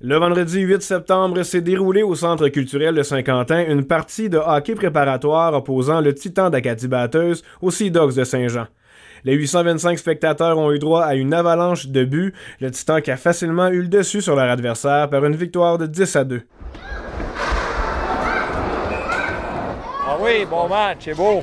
Le 0.00 0.16
vendredi 0.16 0.60
8 0.60 0.80
septembre 0.80 1.42
s'est 1.42 1.60
déroulé 1.60 2.04
au 2.04 2.14
Centre 2.14 2.46
culturel 2.50 2.94
de 2.94 3.02
Saint-Quentin 3.02 3.64
une 3.66 3.84
partie 3.84 4.28
de 4.28 4.38
hockey 4.38 4.76
préparatoire 4.76 5.52
opposant 5.54 6.00
le 6.00 6.14
Titan 6.14 6.50
d'Acadie-Batteuse 6.50 7.42
aux 7.60 7.72
Sea 7.72 7.90
Dogs 7.90 8.14
de 8.14 8.22
Saint-Jean. 8.22 8.68
Les 9.24 9.34
825 9.34 9.98
spectateurs 9.98 10.56
ont 10.56 10.70
eu 10.70 10.78
droit 10.78 11.02
à 11.02 11.16
une 11.16 11.34
avalanche 11.34 11.88
de 11.88 12.04
buts, 12.04 12.32
le 12.60 12.70
Titan 12.70 13.00
qui 13.00 13.10
a 13.10 13.16
facilement 13.16 13.66
eu 13.70 13.82
le 13.82 13.88
dessus 13.88 14.22
sur 14.22 14.36
leur 14.36 14.48
adversaire 14.48 15.10
par 15.10 15.24
une 15.24 15.34
victoire 15.34 15.78
de 15.78 15.86
10 15.86 16.14
à 16.14 16.22
2. 16.22 16.42
Ah 20.06 20.16
oui, 20.20 20.46
bon 20.48 20.68
match, 20.68 20.98
c'est 21.00 21.14
beau. 21.14 21.42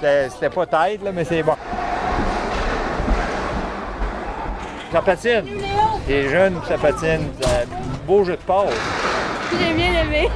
C'était 0.00 0.50
pas 0.50 0.66
tête, 0.66 1.02
mais 1.14 1.22
c'est 1.22 1.44
bon. 1.44 1.54
Ça 4.90 5.00
patine. 5.00 5.44
Les 6.08 6.28
jeunes, 6.28 6.56
ça 6.66 6.76
patine. 6.76 7.28
Beau 8.06 8.24
jeu 8.24 8.32
de 8.32 8.42
passe. 8.46 8.72
J'ai 9.50 9.74
bien 9.74 10.02
aimé. 10.02 10.28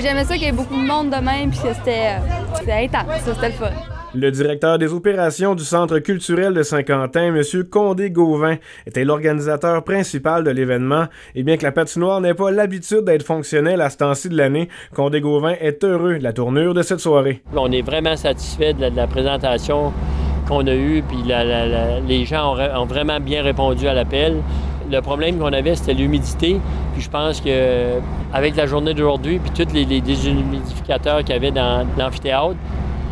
J'aimais 0.00 0.24
ça 0.24 0.34
qu'il 0.34 0.44
y 0.44 0.46
ait 0.46 0.52
beaucoup 0.52 0.76
de 0.76 0.86
monde 0.86 1.10
de 1.10 1.16
même, 1.16 1.50
puis 1.50 1.58
que 1.58 1.74
c'était 1.74 2.16
intense, 2.70 3.20
c'était 3.24 3.48
le 3.48 3.54
fun. 3.54 3.70
Le 4.14 4.30
directeur 4.30 4.78
des 4.78 4.94
opérations 4.94 5.54
du 5.54 5.64
Centre 5.64 5.98
culturel 5.98 6.54
de 6.54 6.62
Saint-Quentin, 6.62 7.34
M. 7.34 7.42
Condé 7.70 8.10
Gauvin, 8.10 8.56
était 8.86 9.04
l'organisateur 9.04 9.84
principal 9.84 10.44
de 10.44 10.50
l'événement. 10.50 11.06
Et 11.34 11.42
bien 11.42 11.58
que 11.58 11.62
la 11.62 11.72
patinoire 11.72 12.20
n'ait 12.22 12.32
pas 12.32 12.50
l'habitude 12.50 13.04
d'être 13.04 13.22
fonctionnelle 13.22 13.82
à 13.82 13.90
ce 13.90 13.98
temps-ci 13.98 14.30
de 14.30 14.36
l'année, 14.36 14.70
Condé 14.94 15.20
Gauvin 15.20 15.54
est 15.60 15.84
heureux 15.84 16.18
de 16.18 16.22
la 16.22 16.32
tournure 16.32 16.72
de 16.72 16.82
cette 16.82 17.00
soirée. 17.00 17.42
On 17.54 17.70
est 17.70 17.82
vraiment 17.82 18.16
satisfait 18.16 18.72
de 18.72 18.86
la, 18.96 19.06
présentation 19.06 19.92
qu'on 20.48 20.66
a 20.66 20.74
eue, 20.74 21.02
puis 21.06 21.18
les 22.08 22.24
gens 22.24 22.56
ont, 22.56 22.86
vraiment 22.86 23.20
bien 23.20 23.42
répondu 23.42 23.86
à 23.88 23.92
l'appel. 23.92 24.38
Le 24.90 25.00
problème 25.02 25.38
qu'on 25.38 25.52
avait, 25.52 25.76
c'était 25.76 25.92
l'humidité. 25.92 26.60
Puis 26.98 27.04
je 27.04 27.10
pense 27.10 27.40
que 27.40 28.00
avec 28.34 28.56
la 28.56 28.66
journée 28.66 28.92
d'aujourd'hui, 28.92 29.38
puis 29.38 29.52
tous 29.52 29.72
les, 29.72 29.84
les 29.84 30.00
déshumidificateurs 30.00 31.20
qu'il 31.20 31.30
y 31.30 31.32
avait 31.34 31.52
dans 31.52 31.86
l'amphithéâtre, 31.96 32.56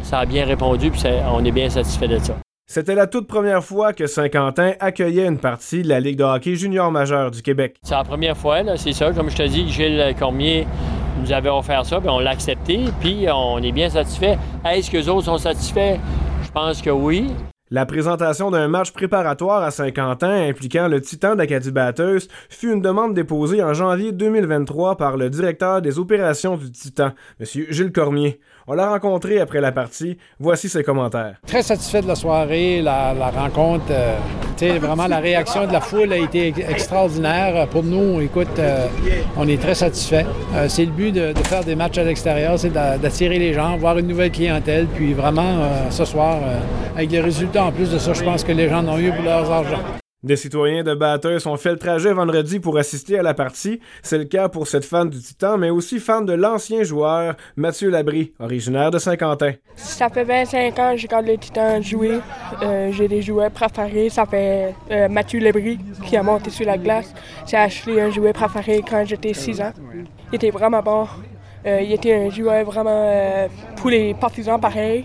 ça 0.02 0.18
a 0.18 0.26
bien 0.26 0.44
répondu, 0.44 0.90
puis 0.90 1.02
on 1.32 1.44
est 1.44 1.52
bien 1.52 1.70
satisfait 1.70 2.08
de 2.08 2.18
ça. 2.18 2.34
C'était 2.66 2.96
la 2.96 3.06
toute 3.06 3.28
première 3.28 3.62
fois 3.62 3.92
que 3.92 4.08
Saint-Quentin 4.08 4.72
accueillait 4.80 5.28
une 5.28 5.38
partie 5.38 5.82
de 5.82 5.88
la 5.88 6.00
Ligue 6.00 6.18
de 6.18 6.24
hockey 6.24 6.56
junior 6.56 6.90
majeur 6.90 7.30
du 7.30 7.42
Québec. 7.42 7.76
C'est 7.84 7.94
la 7.94 8.02
première 8.02 8.36
fois, 8.36 8.58
c'est 8.76 8.92
ça. 8.92 9.12
Comme 9.12 9.30
je 9.30 9.36
te 9.36 9.44
dis, 9.44 9.68
Gilles 9.68 10.16
Cormier 10.18 10.66
nous 11.20 11.30
avait 11.30 11.48
offert 11.48 11.86
ça, 11.86 12.00
puis 12.00 12.08
on 12.08 12.18
l'a 12.18 12.30
accepté, 12.30 12.86
puis 12.98 13.28
on 13.32 13.58
est 13.62 13.70
bien 13.70 13.88
satisfait. 13.88 14.36
Est-ce 14.64 14.90
que 14.90 14.96
les 14.96 15.08
autres 15.08 15.26
sont 15.26 15.38
satisfaits? 15.38 15.98
Je 16.42 16.50
pense 16.50 16.82
que 16.82 16.90
oui. 16.90 17.30
La 17.72 17.84
présentation 17.84 18.52
d'un 18.52 18.68
match 18.68 18.92
préparatoire 18.92 19.64
à 19.64 19.72
Saint-Quentin 19.72 20.48
impliquant 20.48 20.86
le 20.86 21.00
Titan 21.00 21.34
d'Acadie 21.34 21.72
Batteuse 21.72 22.28
fut 22.48 22.72
une 22.72 22.80
demande 22.80 23.12
déposée 23.12 23.60
en 23.60 23.74
janvier 23.74 24.12
2023 24.12 24.96
par 24.96 25.16
le 25.16 25.30
directeur 25.30 25.82
des 25.82 25.98
opérations 25.98 26.56
du 26.56 26.70
Titan, 26.70 27.10
M. 27.40 27.46
Gilles 27.68 27.90
Cormier. 27.90 28.38
On 28.68 28.74
l'a 28.74 28.88
rencontré 28.88 29.40
après 29.40 29.60
la 29.60 29.72
partie. 29.72 30.16
Voici 30.38 30.68
ses 30.68 30.84
commentaires. 30.84 31.36
Très 31.46 31.62
satisfait 31.62 32.02
de 32.02 32.08
la 32.08 32.14
soirée, 32.14 32.82
la, 32.82 33.12
rencontre. 33.30 33.84
Euh, 33.90 34.16
vraiment, 34.80 35.06
la 35.06 35.18
réaction 35.18 35.66
de 35.66 35.72
la 35.72 35.80
foule 35.80 36.12
a 36.12 36.16
été 36.16 36.52
extraordinaire. 36.68 37.68
Pour 37.68 37.84
nous, 37.84 38.20
écoute, 38.20 38.58
euh, 38.58 38.86
on 39.36 39.46
est 39.46 39.60
très 39.60 39.74
satisfait. 39.74 40.26
Euh, 40.54 40.66
c'est 40.68 40.84
le 40.84 40.90
but 40.90 41.12
de, 41.12 41.32
de, 41.32 41.46
faire 41.46 41.62
des 41.62 41.76
matchs 41.76 41.98
à 41.98 42.04
l'extérieur, 42.04 42.58
c'est 42.58 42.72
d'attirer 42.72 43.38
les 43.38 43.52
gens, 43.52 43.76
voir 43.76 43.98
une 43.98 44.08
nouvelle 44.08 44.32
clientèle. 44.32 44.86
Puis 44.86 45.14
vraiment, 45.14 45.68
ce 45.90 46.04
soir, 46.04 46.40
avec 46.96 47.10
les 47.12 47.20
résultats 47.20 47.55
en 47.58 47.72
plus 47.72 47.90
de 47.90 47.98
ça, 47.98 48.12
je 48.12 48.22
pense 48.22 48.44
que 48.44 48.52
les 48.52 48.68
gens 48.68 48.86
ont 48.86 48.98
eu 48.98 49.10
pour 49.12 49.22
leurs 49.22 49.50
argent. 49.50 49.80
Des 50.22 50.36
citoyens 50.36 50.82
de 50.82 50.94
Bathurst 50.94 51.46
ont 51.46 51.56
fait 51.56 51.70
le 51.70 51.78
trajet 51.78 52.12
vendredi 52.12 52.58
pour 52.58 52.76
assister 52.76 53.18
à 53.18 53.22
la 53.22 53.32
partie. 53.32 53.80
C'est 54.02 54.18
le 54.18 54.24
cas 54.24 54.48
pour 54.48 54.66
cette 54.66 54.84
fan 54.84 55.08
du 55.08 55.18
Titan, 55.20 55.56
mais 55.56 55.70
aussi 55.70 56.00
fan 56.00 56.26
de 56.26 56.32
l'ancien 56.32 56.82
joueur 56.82 57.34
Mathieu 57.54 57.90
Labry, 57.90 58.32
originaire 58.40 58.90
de 58.90 58.98
Saint-Quentin. 58.98 59.52
Ça 59.76 60.08
fait 60.08 60.24
25 60.24 60.78
ans 60.78 60.92
que 60.92 60.96
j'ai 60.98 61.08
le 61.08 61.38
Titan 61.38 61.80
jouer. 61.80 62.18
Euh, 62.62 62.90
j'ai 62.92 63.08
des 63.08 63.22
joueurs 63.22 63.50
préférés. 63.50 64.08
Ça 64.08 64.26
fait 64.26 64.74
euh, 64.90 65.08
Mathieu 65.08 65.38
Labry 65.38 65.78
qui 66.04 66.16
a 66.16 66.22
monté 66.22 66.50
sur 66.50 66.66
la 66.66 66.76
glace. 66.76 67.14
C'est 67.46 67.56
Ashley, 67.56 68.00
un 68.00 68.10
joueur 68.10 68.32
préféré 68.32 68.82
quand 68.88 69.04
j'étais 69.04 69.32
6 69.32 69.60
ans. 69.60 69.72
Il 70.32 70.36
était 70.36 70.50
vraiment 70.50 70.82
bon. 70.82 71.06
Euh, 71.66 71.80
il 71.82 71.92
était 71.92 72.14
un 72.14 72.30
joueur 72.30 72.64
vraiment 72.64 73.48
pour 73.76 73.90
les 73.90 74.14
partisans 74.14 74.60
pareil. 74.60 75.04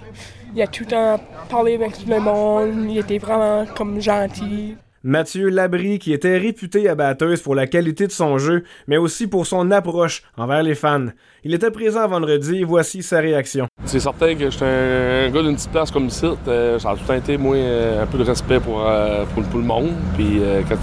Il 0.54 0.62
a 0.62 0.68
tout 0.68 0.84
le 0.84 0.90
temps 0.90 1.20
parlé 1.50 1.76
avec 1.76 1.94
tout 1.94 2.10
le 2.10 2.20
monde. 2.20 2.90
Il 2.90 2.98
était 2.98 3.18
vraiment 3.18 3.66
comme 3.76 4.02
gentil. 4.02 4.76
Mathieu 5.04 5.50
Labry, 5.50 5.98
qui 5.98 6.14
était 6.14 6.38
réputé 6.38 6.88
à 6.88 6.94
batteuse 6.94 7.42
pour 7.42 7.56
la 7.56 7.66
qualité 7.66 8.06
de 8.06 8.12
son 8.12 8.38
jeu, 8.38 8.64
mais 8.88 8.98
aussi 8.98 9.26
pour 9.26 9.48
son 9.48 9.72
approche 9.72 10.22
envers 10.38 10.62
les 10.62 10.76
fans. 10.76 11.08
Il 11.44 11.56
était 11.56 11.72
présent 11.72 12.08
vendredi, 12.08 12.62
voici 12.62 13.02
sa 13.02 13.20
réaction. 13.20 13.66
C'est 13.86 14.00
certain 14.00 14.36
que 14.36 14.52
j'étais 14.52 14.66
un, 14.66 15.32
gars 15.32 15.42
d'une 15.42 15.56
petite 15.56 15.72
place 15.72 15.90
comme 15.90 16.06
ici. 16.06 16.28
Euh, 16.48 16.78
ça 16.78 16.92
a 16.92 16.96
tout 16.96 17.12
été, 17.14 17.36
moi, 17.36 17.56
euh, 17.56 18.04
un 18.04 18.06
peu 18.06 18.20
de 18.20 18.24
respect 18.24 18.60
pour, 18.60 18.88
euh, 18.88 19.26
pour, 19.34 19.58
le 19.58 19.66
monde. 19.66 19.90
Puis 20.16 20.40
quand, 20.70 20.76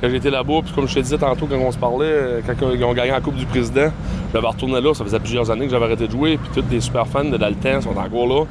quand 0.00 0.08
j'étais 0.10 0.30
là-bas, 0.30 0.62
puis 0.64 0.72
comme 0.74 0.88
je 0.88 0.94
te 0.96 1.00
disais 1.00 1.18
tantôt 1.18 1.46
quand 1.46 1.56
on 1.56 1.70
se 1.70 1.78
parlait, 1.78 2.42
quand 2.44 2.72
ils 2.72 2.82
ont 2.82 2.92
gagné 2.92 3.12
la 3.12 3.20
Coupe 3.20 3.36
du 3.36 3.46
Président, 3.46 3.92
j'avais 4.34 4.48
retourné 4.48 4.80
là, 4.80 4.92
ça 4.92 5.04
faisait 5.04 5.20
plusieurs 5.20 5.50
années 5.50 5.64
que 5.64 5.70
j'avais 5.70 5.86
arrêté 5.86 6.06
de 6.06 6.12
jouer, 6.12 6.36
puis 6.36 6.62
tous 6.62 6.68
les 6.70 6.80
super 6.80 7.06
fans 7.06 7.24
de 7.24 7.36
Dalton 7.36 7.80
sont 7.80 7.96
encore 7.96 8.26
là. 8.26 8.44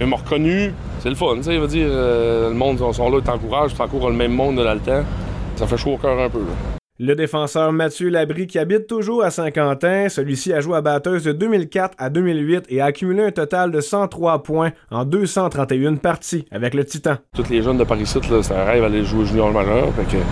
Ils 0.00 0.06
m'ont 0.06 0.16
reconnu, 0.16 0.74
c'est 1.00 1.08
le 1.08 1.14
fun, 1.14 1.36
tu 1.36 1.44
sais, 1.44 1.56
veut 1.56 1.68
dire, 1.68 1.88
le 1.88 2.54
monde 2.54 2.78
sont 2.92 3.10
là, 3.10 3.20
t'encouragent, 3.20 3.74
t'encourages 3.74 4.10
le 4.10 4.16
même 4.18 4.32
monde 4.32 4.56
de 4.56 4.62
l'Alten. 4.62 5.04
Ça 5.56 5.66
fait 5.66 5.76
chaud 5.76 5.92
au 5.92 5.96
cœur 5.96 6.18
un 6.18 6.28
peu. 6.28 6.40
Le 7.00 7.14
défenseur 7.14 7.72
Mathieu 7.72 8.08
Labry, 8.08 8.48
qui 8.48 8.58
habite 8.58 8.88
toujours 8.88 9.22
à 9.22 9.30
Saint-Quentin, 9.30 10.08
celui-ci 10.08 10.52
a 10.52 10.60
joué 10.60 10.76
à 10.76 10.80
batteuse 10.80 11.22
de 11.22 11.30
2004 11.30 11.94
à 11.96 12.10
2008 12.10 12.64
et 12.70 12.80
a 12.80 12.86
accumulé 12.86 13.22
un 13.22 13.30
total 13.30 13.70
de 13.70 13.80
103 13.80 14.42
points 14.42 14.72
en 14.90 15.04
231 15.04 15.94
parties 15.94 16.44
avec 16.50 16.74
le 16.74 16.84
Titan. 16.84 17.14
Tous 17.36 17.48
les 17.50 17.62
jeunes 17.62 17.78
de 17.78 17.84
Paris 17.84 18.04
c'est 18.04 18.52
un 18.52 18.64
rêve 18.64 18.82
d'aller 18.82 19.04
jouer 19.04 19.24
junior 19.24 19.52
majeur. 19.52 19.92
Fait 19.94 20.16
que, 20.16 20.22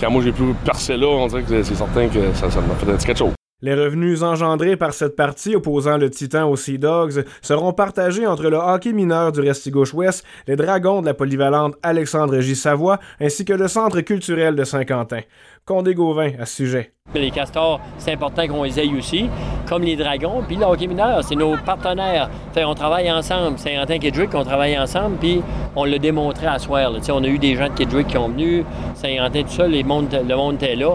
quand 0.00 0.10
moi 0.10 0.20
j'ai 0.24 0.32
pu 0.32 0.42
percer 0.64 0.96
là, 0.96 1.06
on 1.06 1.28
dirait 1.28 1.42
que 1.42 1.62
c'est 1.62 1.76
certain 1.76 2.08
que 2.08 2.32
ça 2.34 2.46
m'a 2.46 2.74
fait 2.74 2.90
un 2.90 2.96
petit 2.96 3.06
quelque 3.06 3.18
chose. 3.18 3.35
Les 3.62 3.72
revenus 3.72 4.22
engendrés 4.22 4.76
par 4.76 4.92
cette 4.92 5.16
partie 5.16 5.56
opposant 5.56 5.96
le 5.96 6.10
Titan 6.10 6.46
aux 6.46 6.56
Sea 6.56 6.76
Dogs 6.76 7.24
seront 7.40 7.72
partagés 7.72 8.26
entre 8.26 8.50
le 8.50 8.58
hockey 8.58 8.92
mineur 8.92 9.32
du 9.32 9.40
Restigouche-Ouest, 9.40 10.26
les 10.46 10.56
Dragons 10.56 11.00
de 11.00 11.06
la 11.06 11.14
polyvalente 11.14 11.74
Alexandre 11.82 12.38
J. 12.40 12.54
Savoie 12.54 12.98
ainsi 13.18 13.46
que 13.46 13.54
le 13.54 13.66
Centre 13.66 14.02
culturel 14.02 14.56
de 14.56 14.64
Saint-Quentin. 14.64 15.20
Condé 15.64 15.94
Gauvin 15.94 16.32
à 16.38 16.44
ce 16.44 16.54
sujet. 16.54 16.92
Les 17.14 17.30
castors, 17.30 17.80
c'est 17.98 18.12
important 18.12 18.46
qu'on 18.46 18.64
les 18.64 18.78
aille 18.78 18.94
aussi, 18.98 19.30
comme 19.66 19.82
les 19.82 19.96
dragons. 19.96 20.42
Puis 20.46 20.56
le 20.56 20.64
hockey 20.64 20.86
mineur, 20.86 21.24
c'est 21.24 21.34
nos 21.34 21.56
partenaires. 21.56 22.28
On 22.56 22.74
travaille 22.74 23.10
ensemble. 23.10 23.58
Saint-Quentin 23.58 23.98
Kedrick, 23.98 24.34
on 24.34 24.44
travaille 24.44 24.78
ensemble, 24.78 25.16
puis 25.16 25.40
on 25.74 25.84
l'a 25.84 25.98
démontré 25.98 26.46
à 26.46 26.58
soir. 26.58 26.92
On 27.08 27.24
a 27.24 27.26
eu 27.26 27.38
des 27.38 27.56
gens 27.56 27.68
de 27.68 27.74
Kedrick 27.74 28.08
qui 28.08 28.14
sont 28.14 28.28
venus, 28.28 28.64
Saint-Quentin, 28.94 29.42
tout 29.44 29.86
mondes, 29.86 30.20
le 30.28 30.36
monde 30.36 30.56
était 30.56 30.76
là. 30.76 30.94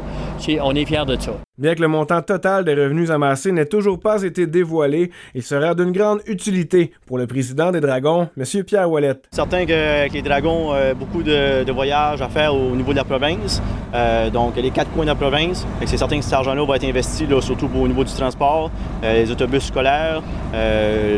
On 0.61 0.75
est 0.75 0.85
fiers 0.85 1.05
de 1.05 1.19
ça. 1.19 1.31
Bien 1.57 1.75
que 1.75 1.81
le 1.81 1.87
montant 1.87 2.21
total 2.21 2.65
des 2.65 2.73
revenus 2.73 3.11
amassés 3.11 3.51
n'ait 3.51 3.65
toujours 3.65 3.99
pas 3.99 4.23
été 4.23 4.47
dévoilé, 4.47 5.11
il 5.35 5.43
sera 5.43 5.75
d'une 5.75 5.91
grande 5.91 6.21
utilité 6.25 6.91
pour 7.05 7.19
le 7.19 7.27
président 7.27 7.71
des 7.71 7.79
Dragons, 7.79 8.27
M. 8.35 8.63
Pierre 8.63 8.89
Wallet. 8.89 9.13
Certain 9.31 9.65
que, 9.65 10.11
les 10.11 10.21
Dragons 10.23 10.69
ont 10.69 10.73
euh, 10.73 10.93
beaucoup 10.95 11.21
de, 11.21 11.71
voyages 11.71 12.21
à 12.21 12.29
faire 12.29 12.55
au 12.55 12.75
niveau 12.75 12.91
de 12.91 12.97
la 12.97 13.03
province, 13.03 13.61
euh, 13.93 14.29
donc 14.31 14.55
les 14.55 14.71
quatre 14.71 14.91
coins 14.91 15.03
de 15.03 15.09
la 15.09 15.15
province. 15.15 15.67
C'est 15.85 15.97
certain 15.97 16.17
que 16.17 16.23
cet 16.23 16.33
argent-là 16.33 16.65
va 16.65 16.77
être 16.77 16.85
investi 16.85 17.27
surtout 17.41 17.69
au 17.75 17.87
niveau 17.87 18.03
du 18.03 18.11
transport, 18.11 18.71
euh, 19.03 19.13
les 19.13 19.31
autobus 19.31 19.65
scolaires, 19.65 20.23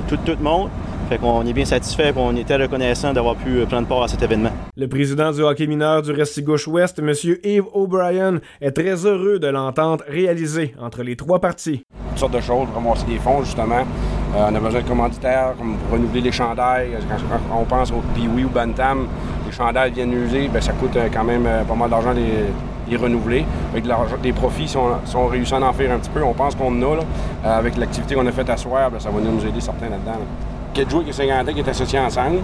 tout, 0.07 0.17
tout 0.17 0.35
le 0.38 0.44
monde. 0.44 0.69
Fait 1.09 1.17
qu'on 1.17 1.45
est 1.45 1.53
bien 1.53 1.66
satisfait 1.66 2.09
et 2.09 2.13
on 2.16 2.35
était 2.35 2.56
reconnaissant 2.56 3.13
d'avoir 3.13 3.35
pu 3.35 3.66
prendre 3.69 3.88
part 3.88 4.03
à 4.03 4.07
cet 4.07 4.22
événement. 4.22 4.51
Le 4.75 4.88
président 4.88 5.31
du 5.31 5.41
hockey 5.41 5.67
mineur 5.67 6.01
du 6.01 6.11
Restigouche-Ouest, 6.11 6.97
M. 6.97 7.13
Yves 7.44 7.66
O'Brien, 7.73 8.39
est 8.59 8.72
très 8.72 9.06
heureux 9.06 9.38
de 9.38 9.45
l'entente 9.45 10.01
réalisée 10.07 10.73
entre 10.81 11.03
les 11.03 11.16
trois 11.16 11.39
parties. 11.39 11.83
Toutes 12.09 12.18
sortes 12.18 12.33
de 12.33 12.42
choses, 12.42 12.68
ramasser 12.74 13.06
des 13.06 13.19
fonds 13.19 13.44
justement. 13.44 13.81
Euh, 14.36 14.48
on 14.50 14.56
a 14.56 14.59
besoin 14.59 14.81
de 14.81 14.88
commanditaires 14.88 15.53
comme 15.59 15.77
pour 15.77 15.92
renouveler 15.92 16.21
les 16.21 16.31
chandails. 16.31 16.89
Quand 17.07 17.56
on 17.56 17.65
pense 17.65 17.92
au 17.92 18.01
Pee-Wee 18.15 18.45
ou 18.45 18.50
Bantam, 18.50 19.06
les 19.45 19.51
chandails 19.51 19.92
viennent 19.92 20.12
user, 20.12 20.50
ben, 20.51 20.59
ça 20.59 20.74
coûte 20.74 20.95
euh, 20.95 21.07
quand 21.13 21.24
même 21.24 21.48
pas 21.68 21.75
mal 21.75 21.92
d'argent 21.92 22.13
les, 22.13 22.50
les 22.89 22.98
renouveler. 22.98 23.45
Avec 23.74 23.86
les 24.24 24.33
profits, 24.33 24.68
si 24.68 24.77
on, 24.77 25.27
réussit 25.27 25.53
à 25.53 25.62
en 25.62 25.74
faire 25.74 25.92
un 25.92 26.00
petit 26.00 26.09
peu, 26.09 26.24
on 26.24 26.33
pense 26.33 26.56
qu'on 26.56 26.69
en 26.69 26.94
a. 26.94 26.95
Là. 26.95 27.03
avec 27.57 27.77
l'activité 27.77 28.15
qu'on 28.15 28.25
a 28.25 28.31
faite 28.31 28.50
à 28.50 28.57
soir, 28.57 28.89
ben, 28.89 29.00
ça 29.00 29.12
va 29.12 29.19
nous 29.19 29.45
aider 29.45 29.62
certains 29.62 29.89
là-dedans. 29.89 30.18
Kedjouk 30.74 31.08
et 31.08 31.14
Saint-Quentin 31.14 31.54
qui 31.54 31.60
est 31.60 31.70
associés 31.70 32.00
ensemble. 32.00 32.40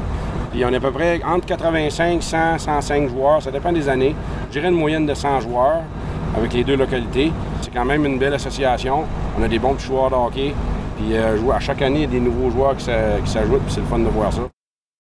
Puis 0.52 0.64
on 0.66 0.70
est 0.70 0.78
à 0.78 0.80
peu 0.80 0.92
près 0.92 1.22
entre 1.24 1.46
85, 1.46 2.22
100, 2.22 2.60
105 2.60 3.10
joueurs. 3.10 3.42
Ça 3.42 3.52
dépend 3.52 3.72
des 3.72 3.88
années. 3.88 4.16
Je 4.48 4.54
dirais 4.54 4.70
une 4.70 4.76
moyenne 4.76 5.06
de 5.06 5.14
100 5.14 5.42
joueurs 5.42 5.82
avec 6.36 6.54
les 6.54 6.64
deux 6.64 6.76
localités. 6.76 7.32
C'est 7.62 7.72
quand 7.72 7.86
même 7.86 8.06
une 8.06 8.18
belle 8.18 8.34
association. 8.34 9.04
On 9.38 9.44
a 9.44 9.48
des 9.48 9.60
bons 9.60 9.76
petits 9.76 9.88
joueurs 9.88 10.10
de 10.10 10.16
hockey. 10.16 10.54
Puis 10.98 11.16
euh, 11.16 11.52
à 11.52 11.60
chaque 11.60 11.82
année, 11.82 12.00
il 12.00 12.02
y 12.02 12.06
a 12.06 12.08
des 12.08 12.20
nouveaux 12.20 12.50
joueurs 12.50 12.76
qui 12.76 12.86
s'ajoutent. 12.86 13.64
Puis 13.64 13.74
c'est 13.74 13.82
le 13.82 13.88
fun 13.88 14.00
de 14.00 14.10
voir 14.10 14.34
ça. 14.34 14.42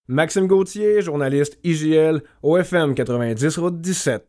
Maxime 0.07 0.47
Gauthier, 0.47 1.01
journaliste 1.01 1.59
IGL, 1.63 2.23
OFM 2.41 2.95
90 2.95 3.57
Route 3.59 3.79
17. 3.79 4.25